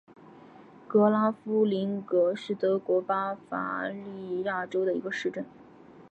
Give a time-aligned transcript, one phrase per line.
[0.87, 5.45] 格拉夫林格是德国巴伐利亚州的一个市镇。